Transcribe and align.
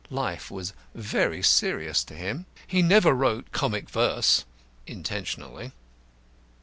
Life 0.09 0.49
was 0.49 0.73
very 0.95 1.43
serious 1.43 2.03
to 2.05 2.15
him. 2.15 2.47
He 2.65 2.81
never 2.81 3.13
wrote 3.13 3.51
comic 3.51 3.87
verse 3.87 4.45
intentionally. 4.87 5.73